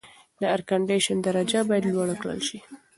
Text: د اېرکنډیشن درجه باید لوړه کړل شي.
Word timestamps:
د 0.39 0.41
اېرکنډیشن 0.51 1.17
درجه 1.27 1.59
باید 1.69 1.83
لوړه 1.93 2.15
کړل 2.21 2.39
شي. 2.47 2.59